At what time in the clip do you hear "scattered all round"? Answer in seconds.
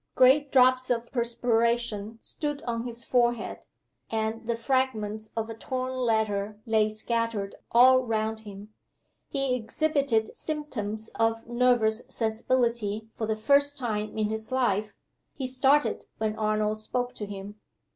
6.89-8.39